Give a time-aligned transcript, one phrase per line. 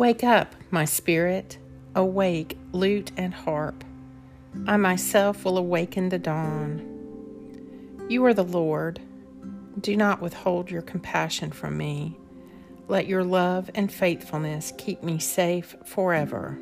[0.00, 1.58] Wake up, my spirit,
[1.94, 3.84] awake, lute and harp.
[4.66, 8.06] I myself will awaken the dawn.
[8.08, 8.98] You are the Lord.
[9.78, 12.16] Do not withhold your compassion from me.
[12.88, 16.58] Let your love and faithfulness keep me safe forever.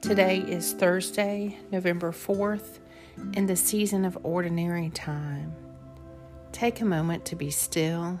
[0.00, 2.80] Today is Thursday, November 4th,
[3.34, 5.54] in the season of ordinary time.
[6.50, 8.20] Take a moment to be still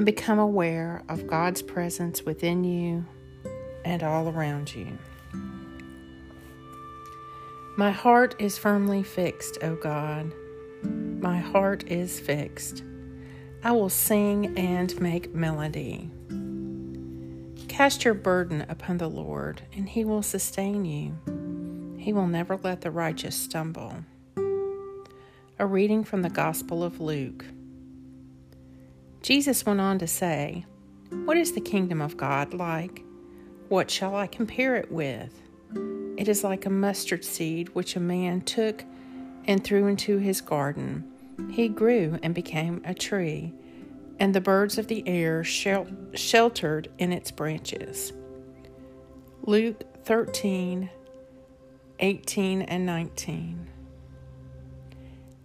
[0.00, 3.04] and become aware of God's presence within you
[3.84, 4.96] and all around you.
[7.76, 10.32] My heart is firmly fixed, O God.
[10.82, 12.82] My heart is fixed.
[13.62, 16.10] I will sing and make melody.
[17.68, 21.98] Cast your burden upon the Lord, and he will sustain you.
[21.98, 23.96] He will never let the righteous stumble.
[25.58, 27.44] A reading from the Gospel of Luke.
[29.22, 30.64] Jesus went on to say,
[31.24, 33.04] What is the kingdom of God like?
[33.68, 35.42] What shall I compare it with?
[36.16, 38.84] It is like a mustard seed which a man took
[39.44, 41.04] and threw into his garden.
[41.50, 43.54] He grew and became a tree,
[44.18, 48.12] and the birds of the air shel- sheltered in its branches.
[49.42, 50.90] Luke 13
[52.02, 53.68] 18 and 19.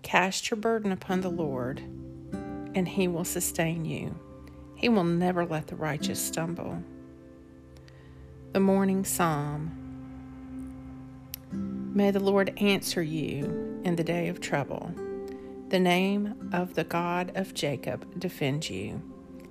[0.04, 1.82] Cast your burden upon the Lord,
[2.76, 4.14] and he will sustain you.
[4.76, 6.84] He will never let the righteous stumble.
[8.52, 9.82] The Morning Psalm
[11.96, 14.94] May the Lord answer you in the day of trouble.
[15.70, 19.02] The name of the God of Jacob defend you,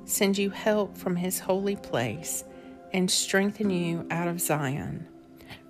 [0.04, 2.44] send you help from his holy place,
[2.92, 5.08] and strengthen you out of Zion.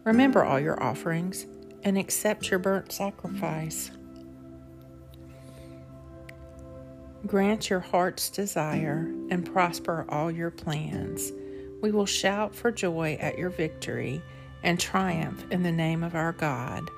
[0.02, 1.46] Remember all your offerings
[1.84, 3.92] and accept your burnt sacrifice.
[7.26, 11.32] Grant your heart's desire and prosper all your plans.
[11.80, 14.20] We will shout for joy at your victory
[14.62, 16.90] and triumph in the name of our God.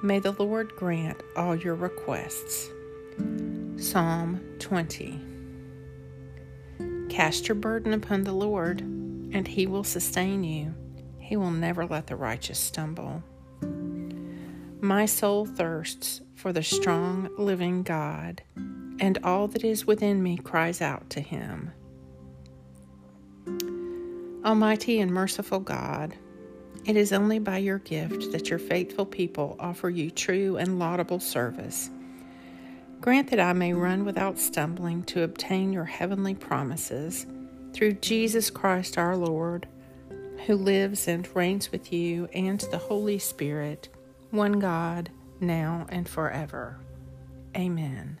[0.00, 2.68] May the Lord grant all your requests.
[3.76, 5.20] Psalm 20
[7.08, 10.72] Cast your burden upon the Lord, and he will sustain you.
[11.18, 13.22] He will never let the righteous stumble.
[14.80, 18.42] My soul thirsts for the strong, living God,
[19.02, 21.72] and all that is within me cries out to him.
[24.44, 26.14] Almighty and merciful God,
[26.84, 31.18] it is only by your gift that your faithful people offer you true and laudable
[31.18, 31.90] service.
[33.00, 37.26] Grant that I may run without stumbling to obtain your heavenly promises
[37.72, 39.66] through Jesus Christ our Lord
[40.46, 43.88] who lives and reigns with you and the Holy Spirit,
[44.30, 45.10] one God,
[45.40, 46.78] now and forever.
[47.56, 48.20] Amen.